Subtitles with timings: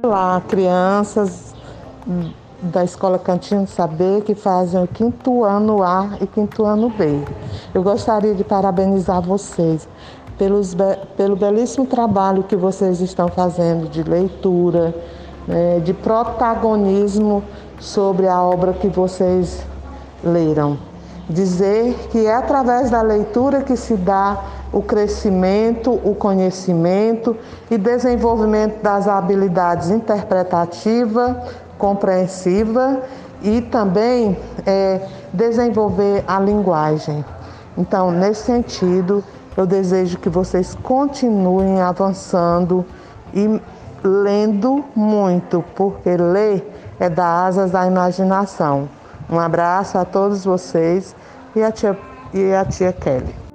[0.00, 1.52] Olá, crianças
[2.62, 7.24] da Escola Cantinho Saber que fazem o quinto ano A e quinto ano B.
[7.74, 9.88] Eu gostaria de parabenizar vocês
[10.38, 10.76] pelos,
[11.16, 14.94] pelo belíssimo trabalho que vocês estão fazendo de leitura,
[15.48, 17.42] né, de protagonismo
[17.80, 19.66] sobre a obra que vocês
[20.22, 20.78] leram.
[21.28, 24.42] Dizer que é através da leitura que se dá
[24.72, 27.36] o crescimento, o conhecimento
[27.70, 31.42] e desenvolvimento das habilidades interpretativa,
[31.76, 33.02] compreensiva
[33.42, 35.00] e também é,
[35.32, 37.24] desenvolver a linguagem.
[37.76, 39.22] Então, nesse sentido,
[39.56, 42.84] eu desejo que vocês continuem avançando
[43.34, 43.60] e
[44.02, 48.88] lendo muito, porque ler é dar asas à imaginação.
[49.30, 51.14] Um abraço a todos vocês
[51.54, 51.98] e a tia,
[52.32, 53.47] e a tia Kelly.